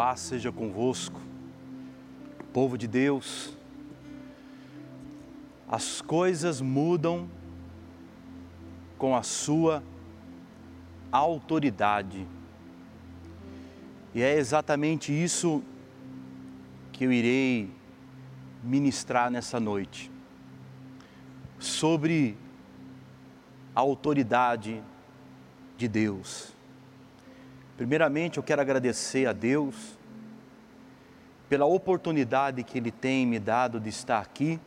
[0.00, 1.20] paz seja convosco,
[2.54, 3.54] povo de Deus.
[5.68, 7.28] As coisas mudam
[8.96, 9.82] com a sua
[11.12, 12.26] autoridade.
[14.14, 15.62] E é exatamente isso
[16.92, 17.70] que eu irei
[18.64, 20.10] ministrar nessa noite.
[21.58, 22.38] Sobre
[23.76, 24.82] a autoridade
[25.76, 26.58] de Deus.
[27.80, 29.98] Primeiramente, eu quero agradecer a Deus
[31.48, 34.60] pela oportunidade que Ele tem me dado de estar aqui,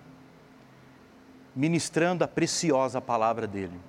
[1.55, 3.79] ministrando a preciosa palavra dEle.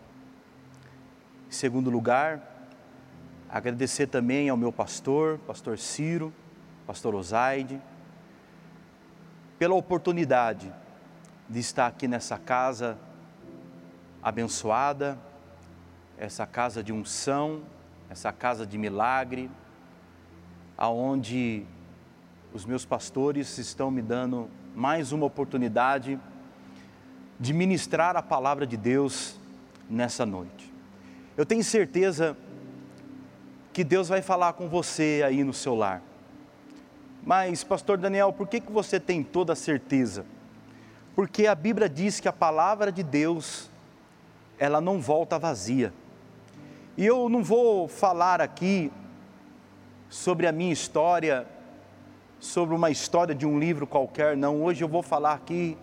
[1.48, 2.68] Em segundo lugar,
[3.48, 6.30] agradecer também ao meu pastor, pastor Ciro,
[6.86, 7.80] pastor Osaide,
[9.58, 10.70] pela oportunidade
[11.48, 12.98] de estar aqui nessa casa
[14.22, 15.18] abençoada,
[16.18, 17.62] essa casa de unção,
[18.14, 19.50] essa casa de milagre,
[20.78, 21.66] aonde
[22.52, 26.16] os meus pastores estão me dando mais uma oportunidade
[27.40, 29.36] de ministrar a palavra de Deus
[29.90, 30.72] nessa noite.
[31.36, 32.36] Eu tenho certeza
[33.72, 36.00] que Deus vai falar com você aí no seu lar.
[37.20, 40.24] Mas, pastor Daniel, por que, que você tem toda a certeza?
[41.16, 43.68] Porque a Bíblia diz que a palavra de Deus,
[44.56, 45.92] ela não volta vazia.
[46.96, 48.92] E eu não vou falar aqui
[50.08, 51.46] sobre a minha história,
[52.38, 54.62] sobre uma história de um livro qualquer, não.
[54.62, 55.76] Hoje eu vou falar aqui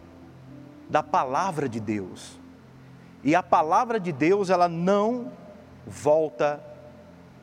[0.90, 2.40] da palavra de Deus.
[3.24, 5.32] E a palavra de Deus, ela não
[5.86, 6.64] volta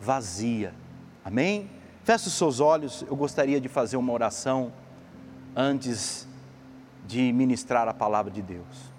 [0.00, 0.74] vazia.
[1.24, 1.68] Amém?
[2.04, 4.72] Feche os seus olhos, eu gostaria de fazer uma oração
[5.54, 6.26] antes
[7.06, 8.92] de ministrar a palavra de Deus.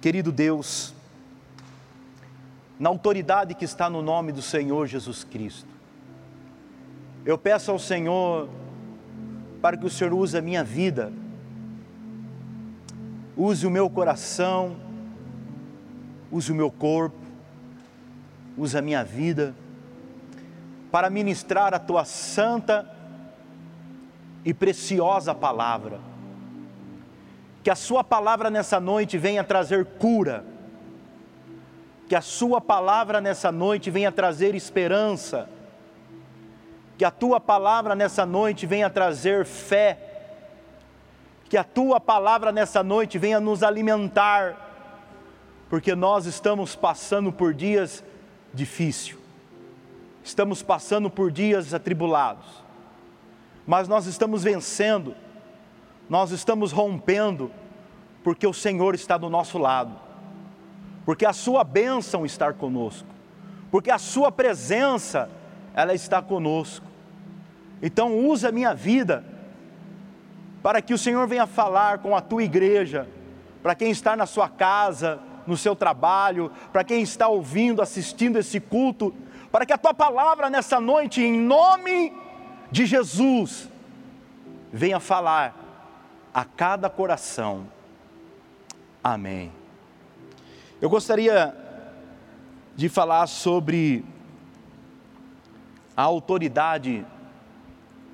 [0.00, 0.94] Querido Deus,
[2.82, 5.68] na autoridade que está no nome do Senhor Jesus Cristo.
[7.24, 8.48] Eu peço ao Senhor
[9.60, 11.12] para que o Senhor use a minha vida,
[13.36, 14.76] use o meu coração,
[16.28, 17.24] use o meu corpo,
[18.58, 19.54] use a minha vida,
[20.90, 22.92] para ministrar a tua santa
[24.44, 26.00] e preciosa palavra.
[27.62, 30.51] Que a Sua palavra nessa noite venha trazer cura,
[32.12, 35.48] que a Sua palavra nessa noite venha trazer esperança,
[36.98, 39.98] que a Tua palavra nessa noite venha trazer fé,
[41.48, 44.54] que a Tua palavra nessa noite venha nos alimentar,
[45.70, 48.04] porque nós estamos passando por dias
[48.52, 49.16] difíceis,
[50.22, 52.62] estamos passando por dias atribulados,
[53.66, 55.16] mas nós estamos vencendo,
[56.10, 57.50] nós estamos rompendo,
[58.22, 60.11] porque o Senhor está do nosso lado
[61.04, 63.08] porque a sua bênção está conosco,
[63.70, 65.28] porque a sua presença,
[65.74, 66.86] ela está conosco.
[67.82, 69.24] Então usa a minha vida
[70.62, 73.08] para que o Senhor venha falar com a tua igreja,
[73.62, 78.60] para quem está na sua casa, no seu trabalho, para quem está ouvindo, assistindo esse
[78.60, 79.12] culto,
[79.50, 82.12] para que a tua palavra nessa noite, em nome
[82.70, 83.68] de Jesus,
[84.72, 85.54] venha falar
[86.32, 87.66] a cada coração.
[89.02, 89.52] Amém.
[90.82, 91.54] Eu gostaria
[92.74, 94.04] de falar sobre
[95.96, 97.06] a autoridade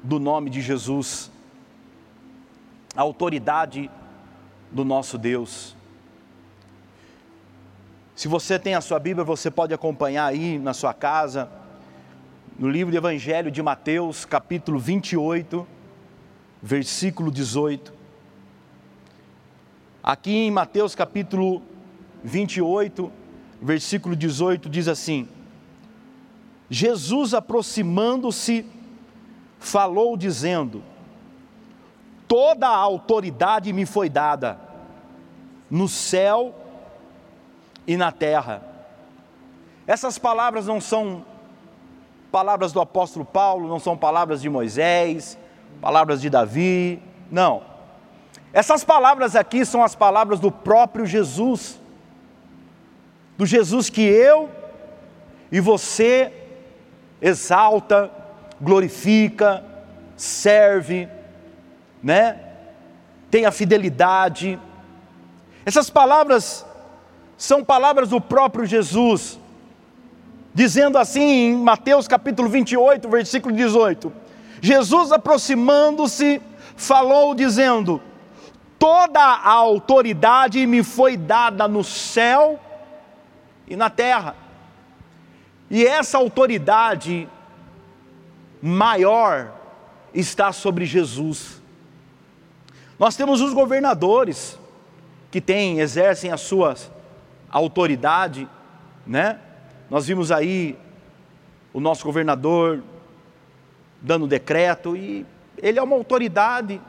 [0.02, 1.30] do nome de Jesus,
[2.94, 3.90] a autoridade
[4.70, 5.74] do nosso Deus.
[8.14, 11.50] Se você tem a sua Bíblia, você pode acompanhar aí na sua casa,
[12.58, 15.66] no livro do Evangelho de Mateus, capítulo 28,
[16.62, 17.94] versículo 18.
[20.02, 21.77] Aqui em Mateus, capítulo 28,
[23.60, 25.28] versículo 18 diz assim:
[26.70, 28.66] Jesus aproximando-se,
[29.58, 30.82] falou dizendo:
[32.26, 34.58] Toda a autoridade me foi dada,
[35.70, 36.54] no céu
[37.86, 38.62] e na terra.
[39.86, 41.24] Essas palavras não são
[42.30, 45.38] palavras do apóstolo Paulo, não são palavras de Moisés,
[45.80, 47.62] palavras de Davi, não.
[48.52, 51.80] Essas palavras aqui são as palavras do próprio Jesus
[53.38, 54.50] do Jesus que eu
[55.50, 56.32] e você
[57.22, 58.10] exalta,
[58.60, 59.64] glorifica,
[60.16, 61.08] serve,
[62.02, 62.40] né?
[63.30, 64.58] Tem a fidelidade.
[65.64, 66.66] Essas palavras
[67.36, 69.38] são palavras do próprio Jesus,
[70.52, 74.12] dizendo assim em Mateus capítulo 28, versículo 18:
[74.60, 76.42] Jesus aproximando-se,
[76.76, 78.02] falou dizendo:
[78.80, 82.58] Toda a autoridade me foi dada no céu
[83.68, 84.34] e na terra.
[85.70, 87.28] E essa autoridade
[88.62, 89.52] maior
[90.14, 91.60] está sobre Jesus.
[92.98, 94.58] Nós temos os governadores
[95.30, 96.74] que têm, exercem a sua
[97.50, 98.48] autoridade,
[99.06, 99.38] né?
[99.90, 100.76] Nós vimos aí
[101.72, 102.82] o nosso governador
[104.00, 105.26] dando decreto e
[105.56, 106.80] ele é uma autoridade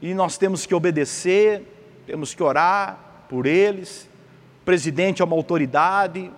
[0.00, 1.62] e nós temos que obedecer,
[2.06, 2.98] temos que orar
[3.28, 4.08] por eles.
[4.64, 6.30] Presidente é uma autoridade,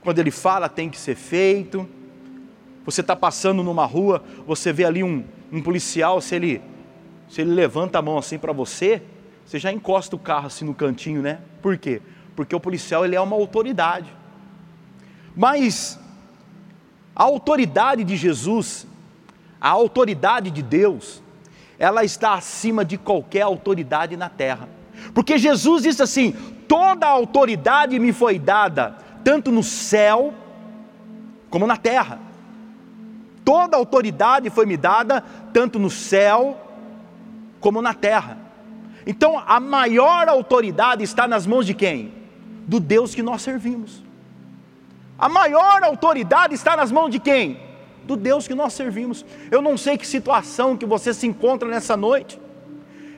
[0.00, 1.88] quando ele fala tem que ser feito.
[2.84, 6.62] Você está passando numa rua, você vê ali um, um policial, se ele,
[7.28, 9.02] se ele levanta a mão assim para você,
[9.46, 11.38] você já encosta o carro assim no cantinho, né?
[11.62, 12.02] Por quê?
[12.36, 14.12] Porque o policial ele é uma autoridade.
[15.34, 15.98] Mas
[17.14, 18.86] a autoridade de Jesus,
[19.60, 21.22] a autoridade de Deus,
[21.78, 24.68] ela está acima de qualquer autoridade na terra.
[25.12, 26.34] Porque Jesus disse assim:
[26.68, 30.32] toda a autoridade me foi dada, tanto no céu
[31.50, 32.18] como na terra.
[33.44, 35.22] Toda a autoridade foi me dada,
[35.52, 36.56] tanto no céu
[37.60, 38.38] como na terra.
[39.06, 42.12] Então, a maior autoridade está nas mãos de quem?
[42.66, 44.02] Do Deus que nós servimos.
[45.18, 47.60] A maior autoridade está nas mãos de quem?
[48.04, 49.24] Do Deus que nós servimos.
[49.50, 52.40] Eu não sei que situação que você se encontra nessa noite.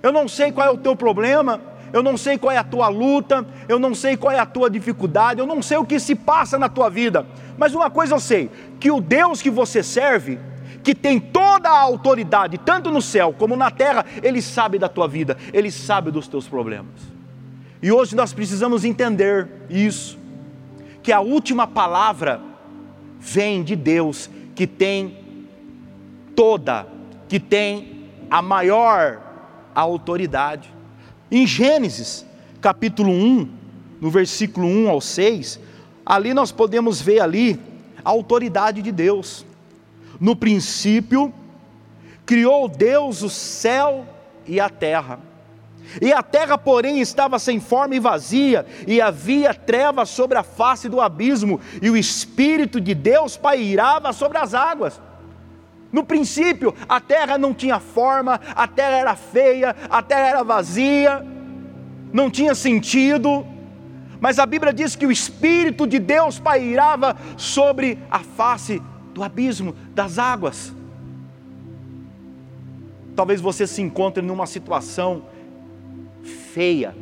[0.02, 1.60] Eu não sei qual é o teu problema,
[1.92, 4.68] eu não sei qual é a tua luta, eu não sei qual é a tua
[4.68, 7.26] dificuldade, eu não sei o que se passa na tua vida,
[7.58, 10.38] mas uma coisa eu sei: que o Deus que você serve,
[10.82, 15.08] que tem toda a autoridade, tanto no céu como na terra, Ele sabe da tua
[15.08, 17.16] vida, Ele sabe dos teus problemas.
[17.82, 20.18] E hoje nós precisamos entender isso
[21.02, 22.40] que a última palavra
[23.18, 25.18] vem de Deus, que tem
[26.34, 26.86] toda,
[27.28, 29.20] que tem a maior
[29.74, 30.72] autoridade.
[31.30, 32.24] Em Gênesis,
[32.60, 33.48] capítulo 1,
[34.00, 35.58] no versículo 1 ao 6,
[36.04, 37.60] ali nós podemos ver ali
[38.04, 39.44] a autoridade de Deus.
[40.20, 41.34] No princípio,
[42.24, 44.06] criou Deus o céu
[44.46, 45.18] e a terra.
[46.00, 50.88] E a terra, porém, estava sem forma e vazia, e havia trevas sobre a face
[50.88, 55.00] do abismo, e o Espírito de Deus pairava sobre as águas.
[55.96, 61.24] No princípio, a terra não tinha forma, a terra era feia, a terra era vazia,
[62.12, 63.46] não tinha sentido,
[64.20, 68.82] mas a Bíblia diz que o Espírito de Deus pairava sobre a face
[69.14, 70.70] do abismo, das águas.
[73.14, 75.22] Talvez você se encontre numa situação
[76.52, 76.94] feia.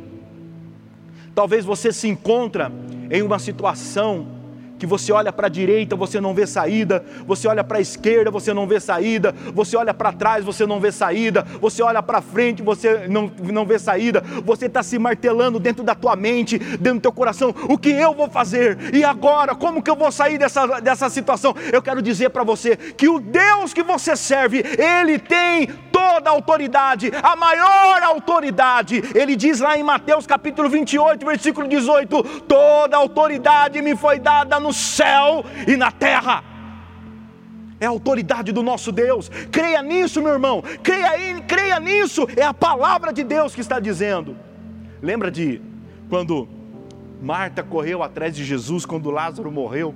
[1.35, 2.71] Talvez você se encontra
[3.11, 4.34] em uma situação
[4.77, 8.29] que você olha para a direita, você não vê saída, você olha para a esquerda,
[8.31, 12.21] você não vê saída, você olha para trás, você não vê saída, você olha para
[12.21, 16.95] frente, você não, não vê saída, você está se martelando dentro da tua mente, dentro
[16.95, 18.93] do teu coração, o que eu vou fazer?
[18.93, 21.55] E agora, como que eu vou sair dessa, dessa situação?
[21.71, 26.33] Eu quero dizer para você que o Deus que você serve, Ele tem toda a
[26.33, 29.01] autoridade, a maior autoridade.
[29.15, 34.59] Ele diz lá em Mateus capítulo 28, versículo 18: toda a autoridade me foi dada
[34.59, 36.43] no céu e na terra.
[37.79, 39.29] É a autoridade do nosso Deus.
[39.51, 40.61] Creia nisso, meu irmão.
[40.83, 42.27] Creia, creia nisso.
[42.35, 44.35] É a palavra de Deus que está dizendo.
[45.01, 45.61] Lembra de
[46.09, 46.47] quando
[47.21, 49.95] Marta correu atrás de Jesus quando Lázaro morreu?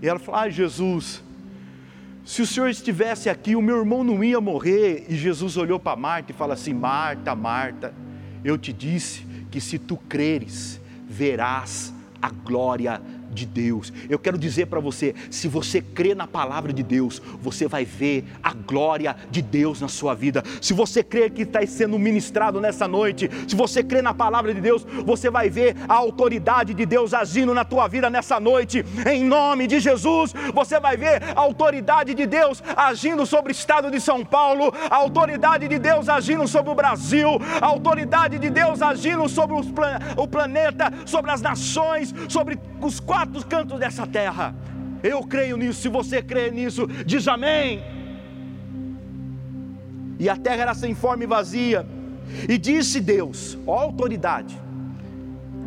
[0.00, 1.22] E ela falou: Ah, Jesus,
[2.24, 5.04] se o Senhor estivesse aqui, o meu irmão não ia morrer.
[5.08, 7.94] E Jesus olhou para Marta e fala assim: Marta, Marta,
[8.42, 13.00] eu te disse que se tu creres, verás a glória
[13.34, 13.92] de Deus.
[14.08, 18.24] Eu quero dizer para você: se você crê na palavra de Deus, você vai ver
[18.42, 20.42] a glória de Deus na sua vida.
[20.60, 24.60] Se você crê que está sendo ministrado nessa noite, se você crê na palavra de
[24.60, 28.84] Deus, você vai ver a autoridade de Deus agindo na tua vida nessa noite.
[29.10, 33.90] Em nome de Jesus, você vai ver a autoridade de Deus agindo sobre o estado
[33.90, 37.28] de São Paulo, a autoridade de Deus agindo sobre o Brasil,
[37.60, 39.56] a autoridade de Deus agindo sobre
[40.16, 44.54] o planeta, sobre as nações, sobre os quatro quatro cantos dessa terra.
[45.02, 47.82] Eu creio nisso, se você crê nisso, diz amém.
[50.18, 51.86] E a terra era sem forma e vazia,
[52.48, 54.58] e disse Deus, ó autoridade,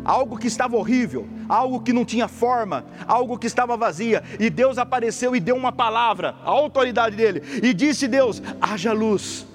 [0.04, 4.78] algo que estava horrível, algo que não tinha forma, algo que estava vazia, e Deus
[4.78, 9.46] apareceu e deu uma palavra, a autoridade dele, e disse Deus: haja luz,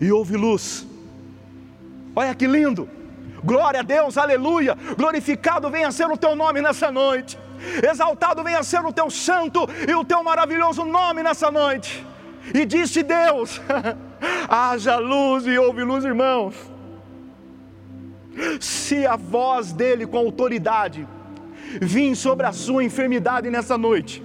[0.00, 0.86] e houve luz.
[2.14, 2.88] Olha que lindo!
[3.46, 4.76] Glória a Deus, aleluia.
[4.96, 7.38] Glorificado venha ser o teu nome nessa noite.
[7.90, 12.04] Exaltado venha ser o teu santo e o teu maravilhoso nome nessa noite.
[12.52, 13.60] E disse Deus:
[14.50, 16.54] haja luz e houve luz, irmãos.
[18.60, 21.06] Se a voz dele com autoridade
[21.80, 24.22] vir sobre a sua enfermidade nessa noite,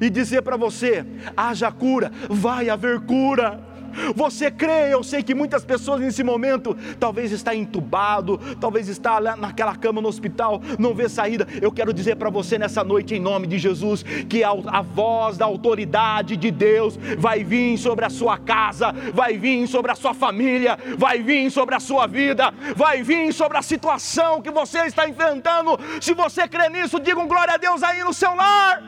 [0.00, 1.04] e dizer para você:
[1.36, 3.71] haja cura, vai haver cura.
[4.14, 4.92] Você crê?
[4.92, 10.00] Eu sei que muitas pessoas nesse momento talvez está entubado, talvez está lá naquela cama
[10.00, 11.46] no hospital, não vê saída.
[11.60, 15.36] Eu quero dizer para você nessa noite em nome de Jesus que a, a voz
[15.36, 20.14] da autoridade de Deus vai vir sobre a sua casa, vai vir sobre a sua
[20.14, 25.08] família, vai vir sobre a sua vida, vai vir sobre a situação que você está
[25.08, 25.78] enfrentando.
[26.00, 28.82] Se você crê nisso, diga um glória a Deus aí no seu lar.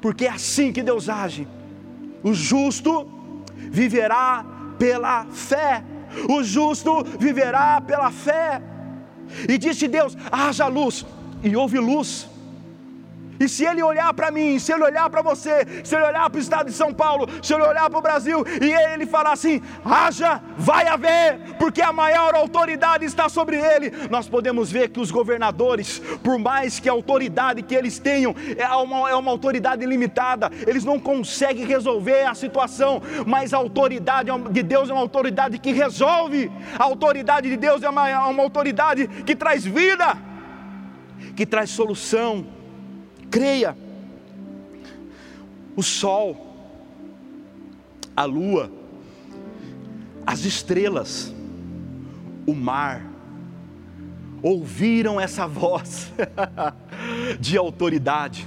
[0.00, 1.48] Porque é assim que Deus age.
[2.22, 3.15] O justo
[3.56, 4.44] viverá
[4.78, 5.82] pela fé.
[6.28, 8.62] O justo viverá pela fé.
[9.48, 11.04] E disse Deus: haja luz,
[11.42, 12.28] e houve luz.
[13.38, 16.38] E se ele olhar para mim, se ele olhar para você, se ele olhar para
[16.38, 19.60] o estado de São Paulo, se ele olhar para o Brasil e ele falar assim:
[19.84, 25.10] haja, vai haver, porque a maior autoridade está sobre ele, nós podemos ver que os
[25.10, 30.50] governadores, por mais que a autoridade que eles tenham é uma, é uma autoridade limitada,
[30.66, 35.72] eles não conseguem resolver a situação, mas a autoridade de Deus é uma autoridade que
[35.72, 40.16] resolve, a autoridade de Deus é uma, uma autoridade que traz vida,
[41.34, 42.55] que traz solução
[43.30, 43.76] creia.
[45.76, 46.36] O sol,
[48.16, 48.70] a lua,
[50.26, 51.34] as estrelas,
[52.46, 53.04] o mar,
[54.42, 56.12] ouviram essa voz
[57.38, 58.46] de autoridade.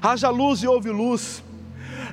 [0.00, 1.42] Haja luz e houve luz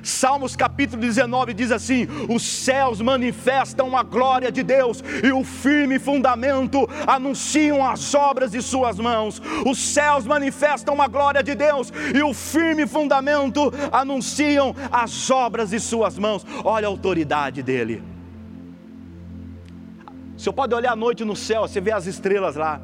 [0.02, 5.98] Salmos capítulo 19 diz assim: Os céus manifestam a glória de Deus, e o firme
[5.98, 9.40] fundamento anunciam as obras de Suas mãos.
[9.66, 15.80] Os céus manifestam a glória de Deus, e o firme fundamento anunciam as obras de
[15.80, 16.46] Suas mãos.
[16.64, 18.02] Olha a autoridade dele.
[20.36, 22.80] Você pode olhar à noite no céu, você vê as estrelas lá,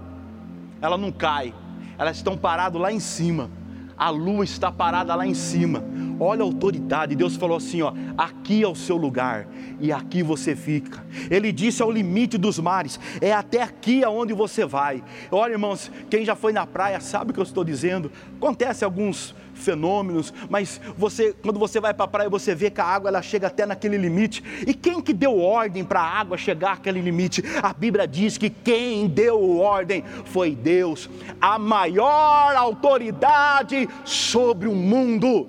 [0.79, 1.55] ela não cai,
[1.97, 3.51] elas estão paradas lá em cima
[3.97, 5.83] a lua está parada lá em cima.
[6.19, 7.15] Olha a autoridade.
[7.15, 9.47] Deus falou assim: ó, aqui é o seu lugar
[9.81, 11.05] e aqui você fica.
[11.31, 15.03] Ele disse ao limite dos mares: é até aqui aonde você vai.
[15.31, 18.11] Olha, irmãos, quem já foi na praia sabe o que eu estou dizendo.
[18.37, 22.85] Acontece alguns fenômenos, mas você, quando você vai para a praia, você vê que a
[22.85, 24.43] água ela chega até naquele limite.
[24.67, 27.43] E quem que deu ordem para a água chegar àquele limite?
[27.63, 31.11] A Bíblia diz que quem deu ordem foi Deus,
[31.41, 35.49] a maior autoridade sobre o mundo.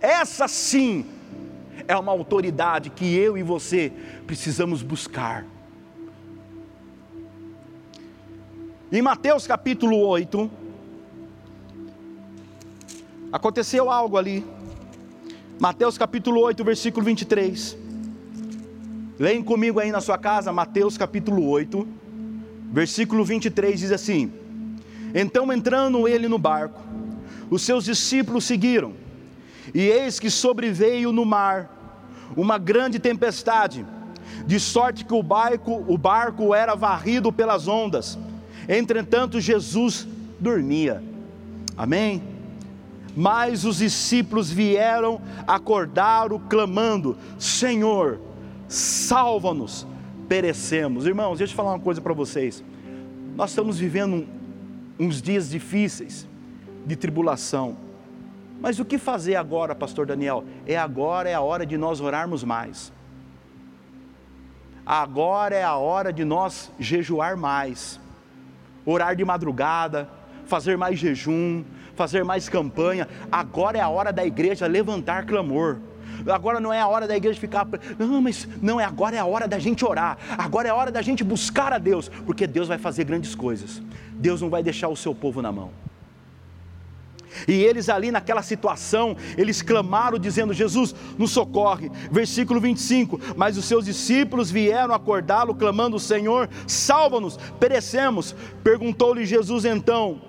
[0.00, 1.04] Essa sim
[1.86, 3.92] é uma autoridade que eu e você
[4.26, 5.44] precisamos buscar.
[8.90, 10.48] Em Mateus capítulo 8,
[13.32, 14.44] Aconteceu algo ali.
[15.58, 17.76] Mateus capítulo 8, versículo 23.
[19.18, 21.86] Leem comigo aí na sua casa, Mateus capítulo 8,
[22.72, 24.32] versículo 23 diz assim:
[25.14, 26.80] Então entrando ele no barco,
[27.50, 28.92] os seus discípulos seguiram,
[29.74, 31.70] e eis que sobreveio no mar
[32.36, 33.86] uma grande tempestade,
[34.46, 38.18] de sorte que o barco, o barco era varrido pelas ondas.
[38.68, 40.06] Entretanto, Jesus
[40.38, 41.02] dormia.
[41.76, 42.35] Amém?
[43.16, 48.20] Mas os discípulos vieram acordaram clamando: Senhor,
[48.68, 49.86] salva-nos,
[50.28, 51.06] perecemos.
[51.06, 52.62] Irmãos, deixa eu falar uma coisa para vocês.
[53.34, 54.28] Nós estamos vivendo
[55.00, 56.28] uns dias difíceis
[56.84, 57.78] de tribulação.
[58.60, 60.44] Mas o que fazer agora, pastor Daniel?
[60.66, 62.92] É agora é a hora de nós orarmos mais.
[64.84, 67.98] Agora é a hora de nós jejuar mais.
[68.84, 70.08] Orar de madrugada,
[70.46, 71.64] fazer mais jejum,
[71.96, 73.08] fazer mais campanha.
[73.32, 75.78] Agora é a hora da igreja levantar clamor.
[76.26, 77.66] Agora não é a hora da igreja ficar.
[77.98, 80.18] Não, mas não é agora é a hora da gente orar.
[80.38, 83.82] Agora é a hora da gente buscar a Deus, porque Deus vai fazer grandes coisas.
[84.12, 85.70] Deus não vai deixar o seu povo na mão.
[87.46, 91.90] E eles ali naquela situação, eles clamaram dizendo: Jesus, nos socorre.
[92.10, 98.34] Versículo 25: Mas os seus discípulos vieram acordá-lo, clamando: Senhor, salva-nos, perecemos.
[98.62, 100.20] Perguntou-lhe Jesus então: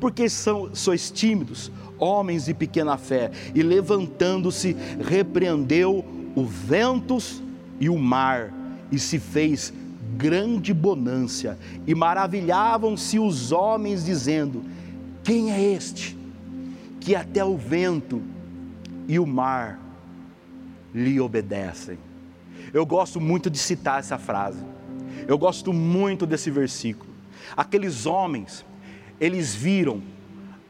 [0.00, 3.30] porque são, sois tímidos, homens de pequena fé.
[3.54, 7.42] E levantando-se, repreendeu o ventos
[7.80, 8.52] e o mar,
[8.90, 9.72] e se fez
[10.16, 11.58] grande bonância.
[11.86, 14.64] E maravilhavam-se os homens, dizendo:
[15.22, 16.16] Quem é este
[17.00, 18.22] que até o vento
[19.06, 19.80] e o mar
[20.94, 21.98] lhe obedecem?
[22.72, 24.62] Eu gosto muito de citar essa frase.
[25.26, 27.10] Eu gosto muito desse versículo.
[27.56, 28.64] Aqueles homens
[29.20, 30.02] eles viram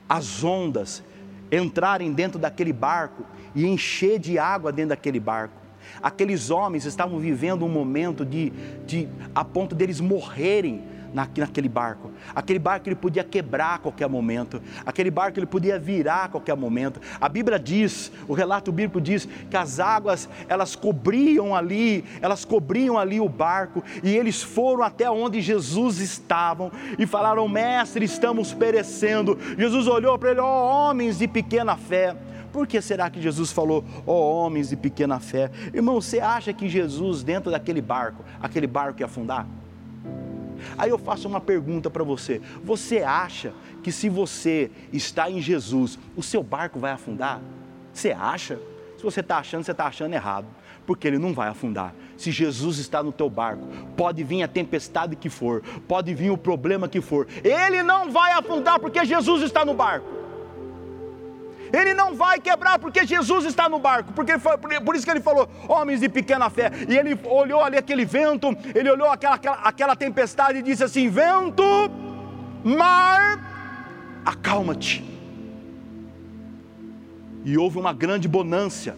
[0.08, 1.02] as ondas
[1.50, 3.24] entrarem dentro daquele barco
[3.54, 5.54] e encher de água dentro daquele barco.
[6.02, 8.50] Aqueles homens estavam vivendo um momento de,
[8.86, 12.10] de a ponto deles morrerem naquele barco.
[12.34, 14.60] Aquele barco ele podia quebrar a qualquer momento.
[14.84, 17.00] Aquele barco ele podia virar a qualquer momento.
[17.20, 22.98] A Bíblia diz, o relato bíblico diz que as águas elas cobriam ali, elas cobriam
[22.98, 29.38] ali o barco e eles foram até onde Jesus estava e falaram: "Mestre, estamos perecendo".
[29.56, 32.16] Jesus olhou para ele: "Ó oh, homens de pequena fé".
[32.52, 35.50] Por que será que Jesus falou, ó oh, homens de pequena fé?
[35.72, 39.46] Irmão, você acha que Jesus, dentro daquele barco, aquele barco ia afundar?
[40.76, 45.98] Aí eu faço uma pergunta para você: você acha que se você está em Jesus,
[46.16, 47.40] o seu barco vai afundar?
[47.92, 48.58] Você acha?
[48.96, 50.46] Se você está achando, você está achando errado,
[50.84, 51.94] porque ele não vai afundar.
[52.16, 53.64] Se Jesus está no teu barco,
[53.96, 58.32] pode vir a tempestade que for, pode vir o problema que for, ele não vai
[58.32, 60.27] afundar porque Jesus está no barco.
[61.72, 65.20] Ele não vai quebrar porque Jesus está no barco, porque foi, por isso que ele
[65.20, 66.70] falou, homens de pequena fé.
[66.88, 71.08] E ele olhou ali aquele vento, ele olhou aquela, aquela, aquela tempestade e disse assim:
[71.08, 71.62] Vento,
[72.64, 75.04] mar, acalma-te.
[77.44, 78.96] E houve uma grande bonância,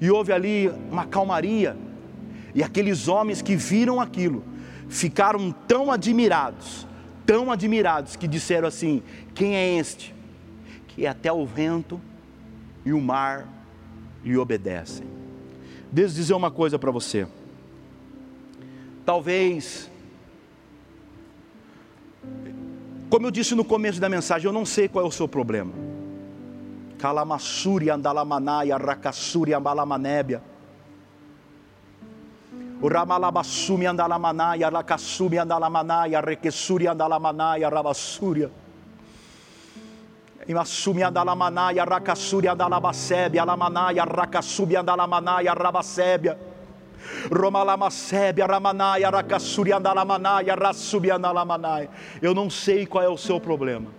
[0.00, 1.76] e houve ali uma calmaria,
[2.54, 4.44] e aqueles homens que viram aquilo
[4.88, 6.86] ficaram tão admirados,
[7.24, 9.02] tão admirados, que disseram assim:
[9.34, 10.14] Quem é este?
[10.94, 12.00] Que até o vento
[12.84, 13.46] e o mar
[14.24, 15.06] lhe obedecem.
[15.90, 17.26] Deixa eu dizer uma coisa para você.
[19.04, 19.90] Talvez,
[23.08, 25.72] como eu disse no começo da mensagem, eu não sei qual é o seu problema.
[26.98, 30.42] Calamassuri andalamanaya, racassuri ambalamanébia.
[32.82, 38.50] O ramalabassumi andalamanaya, racassumi andalamanaya, requessuri andalamanaya, rabassúria.
[40.48, 46.38] Imasumi andalamanaya, racassuri andalabasébia, alamanaya, racassubi andalamanaya, rabasébia.
[47.30, 51.88] Romalamasébia, ramanaya, racassuri andalamanaya, rassubi andalamanaya.
[52.22, 53.90] Eu não sei qual é o seu problema.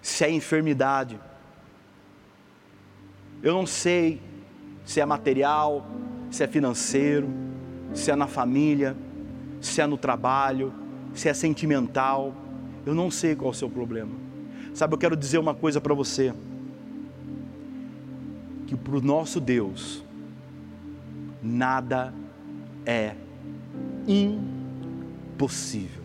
[0.00, 1.18] Se é enfermidade.
[3.42, 4.20] Eu não sei
[4.84, 5.86] se é material,
[6.30, 7.28] se é financeiro,
[7.94, 8.96] se é na família,
[9.60, 10.72] se é no trabalho,
[11.14, 12.34] se é sentimental
[12.84, 14.12] eu não sei qual é o seu problema.
[14.74, 16.34] Sabe, eu quero dizer uma coisa para você:
[18.66, 20.02] que para o nosso Deus,
[21.42, 22.12] nada
[22.84, 23.14] é
[24.06, 26.02] impossível.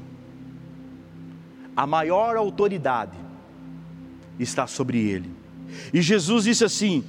[1.75, 3.17] A maior autoridade
[4.39, 5.31] está sobre ele.
[5.93, 7.03] E Jesus disse assim: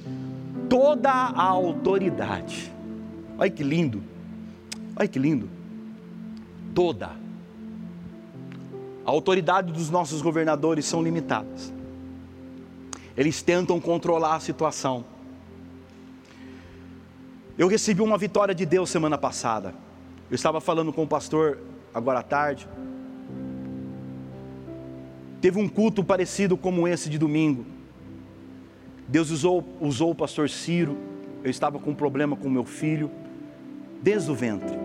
[0.69, 2.71] toda a autoridade.
[3.37, 4.03] Olha que lindo.
[4.95, 5.49] Olha que lindo.
[6.73, 7.18] Toda
[9.09, 11.73] a autoridade dos nossos governadores são limitadas.
[13.17, 15.03] Eles tentam controlar a situação.
[17.57, 19.73] Eu recebi uma vitória de Deus semana passada.
[20.29, 21.57] Eu estava falando com o pastor
[21.91, 22.67] agora à tarde.
[25.41, 27.65] Teve um culto parecido como esse de domingo.
[29.07, 30.95] Deus usou, usou o pastor Ciro.
[31.43, 33.09] Eu estava com um problema com meu filho,
[34.03, 34.77] desde o ventre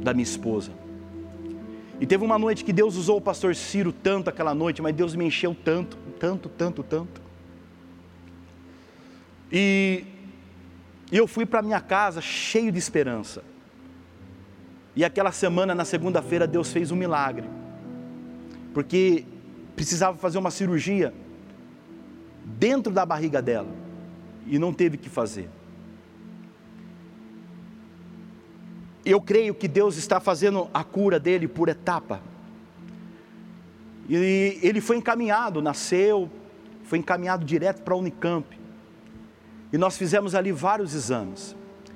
[0.00, 0.85] da minha esposa.
[2.00, 5.14] E teve uma noite que Deus usou o pastor Ciro tanto aquela noite, mas Deus
[5.14, 7.20] me encheu tanto, tanto, tanto, tanto.
[9.50, 10.04] E
[11.10, 13.42] eu fui para minha casa cheio de esperança.
[14.94, 17.48] E aquela semana, na segunda-feira, Deus fez um milagre.
[18.74, 19.24] Porque
[19.74, 21.14] precisava fazer uma cirurgia
[22.44, 23.68] dentro da barriga dela.
[24.46, 25.48] E não teve que fazer.
[29.06, 32.20] Eu creio que Deus está fazendo a cura dele por etapa.
[34.08, 36.28] E ele foi encaminhado, nasceu,
[36.82, 38.58] foi encaminhado direto para a Unicamp.
[39.72, 41.54] E nós fizemos ali vários exames.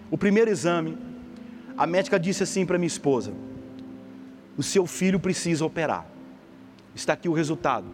[0.09, 0.97] O primeiro exame,
[1.77, 3.33] a médica disse assim para minha esposa:
[4.57, 6.07] O seu filho precisa operar.
[6.95, 7.87] Está aqui o resultado.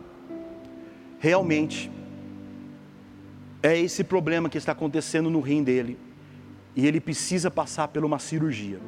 [1.18, 1.90] Realmente,
[3.62, 5.98] é esse problema que está acontecendo no rim dele.
[6.74, 8.79] E ele precisa passar por uma cirurgia.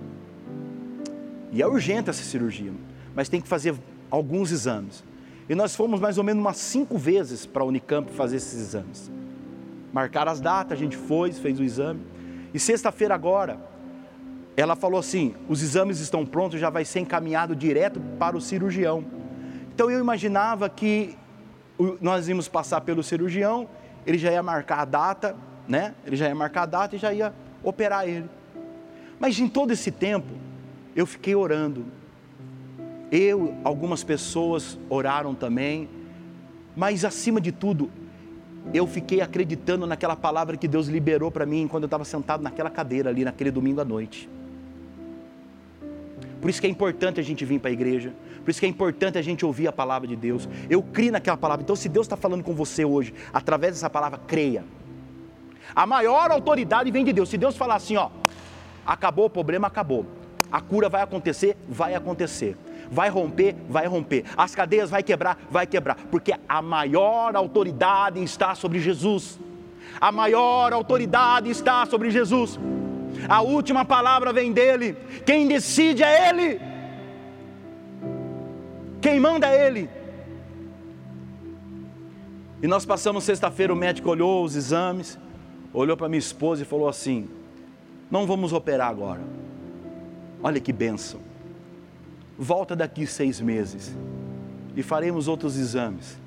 [1.53, 2.73] E é urgente essa cirurgia,
[3.15, 3.75] mas tem que fazer
[4.11, 5.05] alguns exames.
[5.49, 9.11] E nós fomos mais ou menos umas cinco vezes para a Unicamp fazer esses exames.
[9.93, 12.01] Marcaram as datas, a gente foi, fez o exame.
[12.53, 13.59] E sexta-feira agora,
[14.57, 19.05] ela falou assim: os exames estão prontos, já vai ser encaminhado direto para o cirurgião.
[19.75, 21.17] Então eu imaginava que
[22.01, 23.69] nós íamos passar pelo cirurgião,
[24.05, 25.95] ele já ia marcar a data, né?
[26.05, 27.33] Ele já ia marcar a data e já ia
[27.63, 28.29] operar ele.
[29.19, 30.27] Mas em todo esse tempo,
[30.99, 31.85] eu fiquei orando.
[33.09, 35.89] Eu, algumas pessoas oraram também,
[36.77, 37.89] mas acima de tudo,
[38.75, 42.69] eu fiquei acreditando naquela palavra que Deus liberou para mim quando eu estava sentado naquela
[42.69, 44.29] cadeira ali, naquele domingo à noite.
[46.41, 48.13] Por isso que é importante a gente vir para a igreja.
[48.45, 50.49] Por isso que é importante a gente ouvir a palavra de Deus.
[50.69, 51.63] Eu crio naquela palavra.
[51.63, 54.65] Então, se Deus está falando com você hoje, através dessa palavra, creia.
[55.77, 57.29] A maior autoridade vem de Deus.
[57.29, 58.11] Se Deus falar assim, ó,
[58.85, 60.19] acabou o problema, acabou.
[60.51, 62.57] A cura vai acontecer, vai acontecer.
[62.91, 64.25] Vai romper, vai romper.
[64.37, 65.97] As cadeias vai quebrar, vai quebrar.
[66.11, 69.39] Porque a maior autoridade está sobre Jesus.
[70.01, 72.59] A maior autoridade está sobre Jesus.
[73.29, 74.97] A última palavra vem dele.
[75.27, 76.61] Quem decide é ele.
[79.01, 79.91] Quem manda é ele.
[82.63, 85.17] E nós passamos sexta-feira, o médico olhou os exames,
[85.73, 87.29] olhou para minha esposa e falou assim:
[88.11, 89.21] Não vamos operar agora.
[90.43, 91.21] Olha que bênção.
[92.39, 93.97] Volta daqui seis meses
[94.77, 96.19] e faremos outros exames.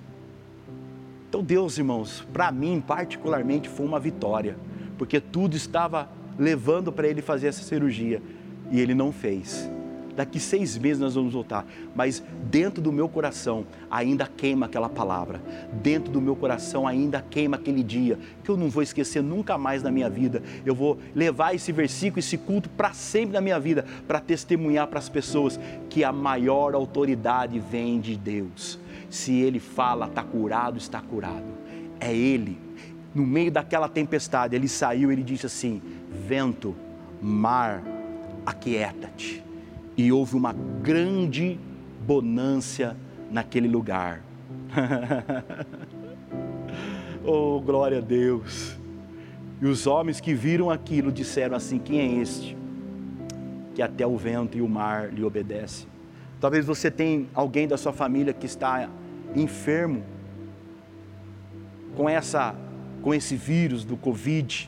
[1.30, 4.58] Então, Deus, irmãos, para mim particularmente foi uma vitória,
[4.98, 8.22] porque tudo estava levando para ele fazer essa cirurgia
[8.70, 9.70] e ele não fez.
[10.16, 15.42] Daqui seis meses nós vamos voltar, mas dentro do meu coração ainda queima aquela palavra,
[15.82, 19.84] dentro do meu coração ainda queima aquele dia, que eu não vou esquecer nunca mais
[19.84, 20.44] na minha vida.
[20.66, 25.00] Eu vou levar esse versículo, esse culto para sempre na minha vida, para testemunhar para
[25.00, 28.80] as pessoas que a maior autoridade vem de Deus.
[29.10, 31.46] Se Ele fala, está curado, está curado.
[32.00, 32.58] É Ele.
[33.14, 36.74] No meio daquela tempestade, ele saiu, ele disse assim: vento,
[37.22, 37.84] mar,
[38.46, 39.44] aquieta-te.
[40.02, 41.60] E houve uma grande
[42.08, 42.98] bonância
[43.30, 44.24] naquele lugar.
[47.24, 48.76] oh, glória a Deus.
[49.62, 52.58] E os homens que viram aquilo disseram assim: Quem é este?
[53.76, 55.88] Que até o vento e o mar lhe obedecem.
[56.40, 58.90] Talvez você tenha alguém da sua família que está
[59.36, 60.04] enfermo
[61.96, 62.56] com essa
[63.04, 64.68] com esse vírus do Covid.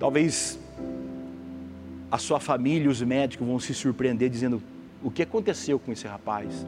[0.00, 0.58] Talvez
[2.10, 4.62] a sua família os médicos vão se surpreender dizendo:
[5.02, 6.66] o que aconteceu com esse rapaz?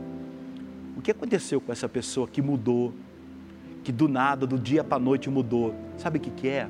[0.97, 2.93] O que aconteceu com essa pessoa que mudou?
[3.85, 5.75] Que do nada, do dia para a noite mudou.
[5.97, 6.69] Sabe o que, que é?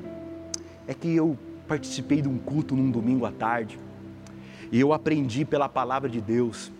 [0.87, 3.79] É que eu participei de um culto num domingo à tarde
[4.71, 6.71] e eu aprendi pela palavra de Deus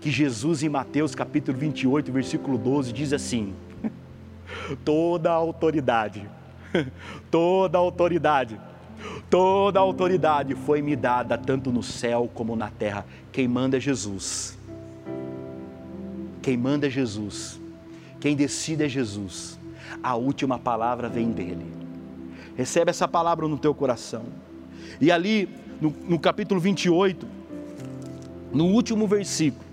[0.00, 3.54] que Jesus em Mateus capítulo 28, versículo 12 diz assim:
[4.84, 6.28] toda autoridade,
[7.30, 8.60] toda autoridade
[9.30, 13.04] Toda a autoridade foi me dada, tanto no céu como na terra.
[13.30, 14.58] Quem manda é Jesus.
[16.42, 17.60] Quem manda é Jesus.
[18.20, 19.58] Quem decide é Jesus.
[20.02, 21.66] A última palavra vem dele.
[22.56, 24.24] Recebe essa palavra no teu coração.
[25.00, 25.48] E ali,
[25.80, 27.26] no, no capítulo 28,
[28.52, 29.64] no último versículo,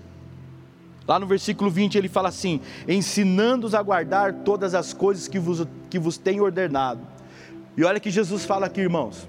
[1.06, 5.66] lá no versículo 20, ele fala assim: ensinando-os a guardar todas as coisas que vos,
[5.90, 7.00] que vos tenho ordenado.
[7.76, 9.28] E olha que Jesus fala aqui, irmãos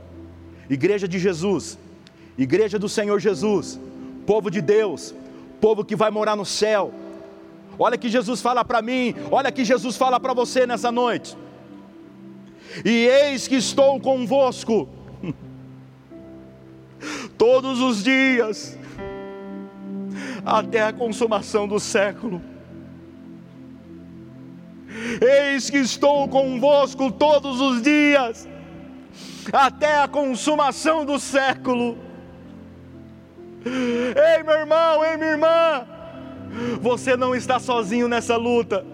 [0.69, 1.77] igreja de Jesus,
[2.37, 3.79] igreja do Senhor Jesus,
[4.25, 5.15] povo de Deus,
[5.61, 6.93] povo que vai morar no céu.
[7.79, 11.37] Olha que Jesus fala para mim, olha que Jesus fala para você nessa noite.
[12.83, 14.89] E eis que estou convosco
[17.37, 18.77] todos os dias,
[20.45, 22.41] até a consumação do século.
[25.21, 28.47] Eis que estou convosco todos os dias,
[29.51, 31.97] até a consumação do século.
[33.65, 35.87] Ei, meu irmão, ei, minha irmã,
[36.81, 38.85] você não está sozinho nessa luta.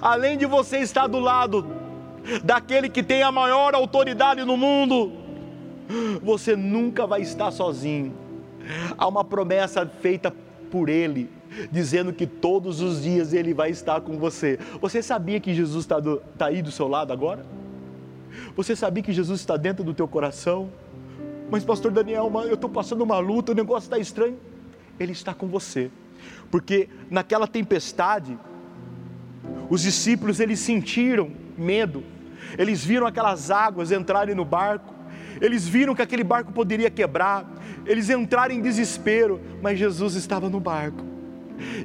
[0.00, 1.66] Além de você estar do lado
[2.44, 5.12] daquele que tem a maior autoridade no mundo,
[6.22, 8.14] você nunca vai estar sozinho.
[8.96, 10.32] Há uma promessa feita
[10.70, 11.28] por Ele,
[11.70, 14.58] dizendo que todos os dias Ele vai estar com você.
[14.80, 17.44] Você sabia que Jesus está, está aí do seu lado agora?
[18.56, 20.70] Você sabia que Jesus está dentro do teu coração?
[21.50, 24.38] Mas, pastor Daniel, eu estou passando uma luta, o negócio está estranho.
[24.98, 25.90] Ele está com você.
[26.50, 28.38] Porque naquela tempestade,
[29.68, 32.02] os discípulos eles sentiram medo.
[32.58, 34.94] Eles viram aquelas águas entrarem no barco.
[35.40, 37.46] Eles viram que aquele barco poderia quebrar.
[37.84, 41.11] Eles entraram em desespero, mas Jesus estava no barco.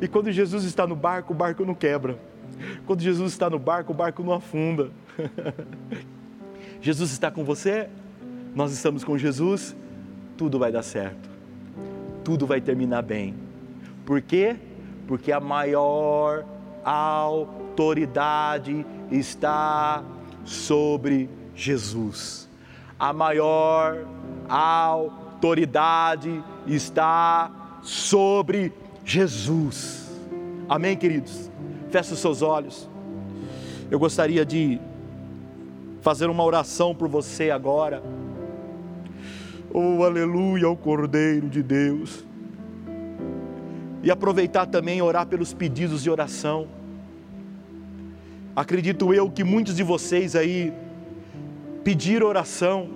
[0.02, 2.18] E quando Jesus está no barco, o barco não quebra.
[2.86, 4.90] Quando Jesus está no barco, o barco não afunda.
[6.82, 7.90] Jesus está com você,
[8.56, 9.76] nós estamos com Jesus,
[10.38, 11.30] tudo vai dar certo,
[12.24, 13.34] tudo vai terminar bem.
[14.06, 14.56] Por quê?
[15.08, 16.46] Porque a maior
[16.84, 20.04] autoridade está
[20.46, 22.48] sobre Jesus.
[23.00, 24.06] A maior
[24.48, 28.72] autoridade está sobre
[29.08, 30.06] Jesus.
[30.68, 31.50] Amém, queridos?
[31.90, 32.90] Feche os seus olhos.
[33.90, 34.82] Eu gostaria de
[36.02, 38.04] fazer uma oração por você agora.
[39.74, 42.26] Oh, aleluia ao Cordeiro de Deus.
[44.04, 46.68] E aproveitar também orar pelos pedidos de oração.
[48.54, 50.74] Acredito eu que muitos de vocês aí
[51.82, 52.90] pediram oração.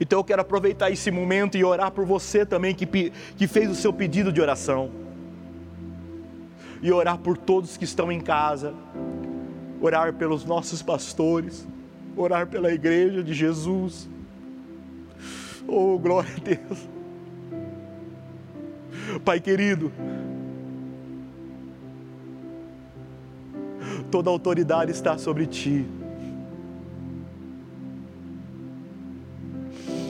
[0.00, 3.74] Então eu quero aproveitar esse momento e orar por você também que, que fez o
[3.74, 4.90] seu pedido de oração.
[6.80, 8.72] E orar por todos que estão em casa.
[9.80, 11.66] Orar pelos nossos pastores.
[12.16, 14.08] Orar pela igreja de Jesus.
[15.66, 16.88] Oh, glória a Deus.
[19.24, 19.90] Pai querido,
[24.10, 25.86] toda autoridade está sobre ti.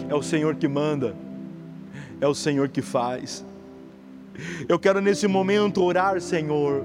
[0.09, 1.15] É o Senhor que manda,
[2.21, 3.45] é o Senhor que faz.
[4.69, 6.85] Eu quero nesse momento orar, Senhor,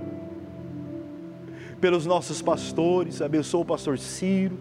[1.80, 4.58] pelos nossos pastores, abençoa o pastor Ciro,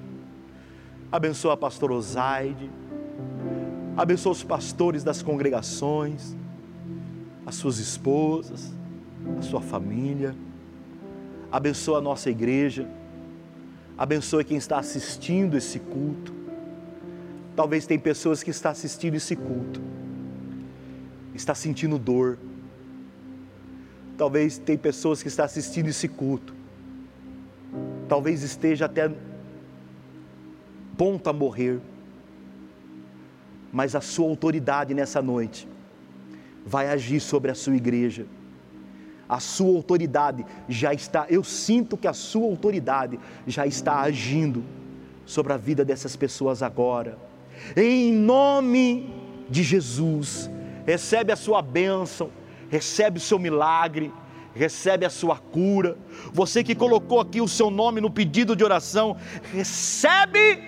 [1.10, 2.70] abençoa a pastora Osaide,
[3.96, 6.36] abençoa os pastores das congregações,
[7.46, 8.72] as suas esposas,
[9.38, 10.34] a sua família,
[11.50, 12.88] abençoa a nossa igreja,
[13.96, 16.41] abençoa quem está assistindo esse culto.
[17.54, 19.80] Talvez tem pessoas que estão assistindo esse culto,
[21.34, 22.38] está sentindo dor.
[24.16, 26.54] Talvez tem pessoas que estão assistindo esse culto,
[28.08, 29.10] talvez esteja até
[30.96, 31.80] ponto a morrer,
[33.72, 35.66] mas a sua autoridade nessa noite
[36.64, 38.26] vai agir sobre a sua igreja.
[39.28, 44.62] A sua autoridade já está, eu sinto que a sua autoridade já está agindo
[45.24, 47.31] sobre a vida dessas pessoas agora.
[47.76, 49.12] Em nome
[49.48, 50.50] de Jesus,
[50.86, 52.30] recebe a sua bênção,
[52.68, 54.12] recebe o seu milagre,
[54.54, 55.96] recebe a sua cura.
[56.32, 59.16] Você que colocou aqui o seu nome no pedido de oração,
[59.52, 60.58] recebe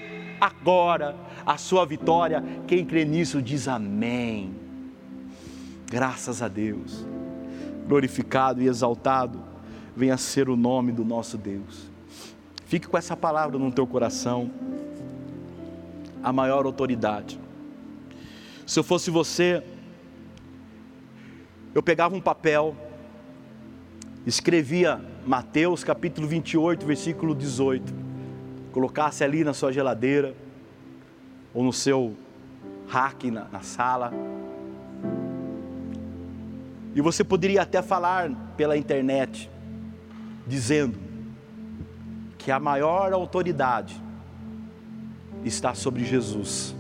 [0.41, 2.43] agora a sua vitória.
[2.67, 4.55] Quem crê nisso diz amém.
[5.91, 7.07] Graças a Deus.
[7.87, 9.43] Glorificado e exaltado
[9.97, 11.91] venha ser o nome do nosso Deus.
[12.67, 14.51] Fique com essa palavra no teu coração.
[16.25, 17.39] A maior autoridade.
[18.67, 19.63] Se eu fosse você,
[21.75, 22.75] eu pegava um papel,
[24.27, 27.95] escrevia Mateus capítulo 28, versículo 18,
[28.73, 30.35] colocasse ali na sua geladeira,
[31.53, 32.17] ou no seu
[32.89, 34.13] rack na, na sala,
[36.95, 39.51] e você poderia até falar pela internet,
[40.47, 40.97] dizendo
[42.39, 44.04] que a maior autoridade
[45.45, 46.75] está sobre Jesus.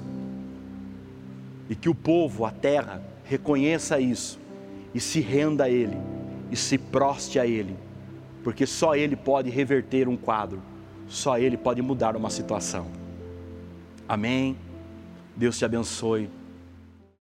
[1.69, 4.39] E que o povo, a terra, reconheça isso
[4.95, 5.97] e se renda a Ele
[6.51, 7.77] e se proste a Ele,
[8.43, 10.63] porque só Ele pode reverter um quadro,
[11.09, 12.87] só Ele pode mudar uma situação.
[14.09, 14.57] Amém.
[15.37, 16.29] Deus te abençoe.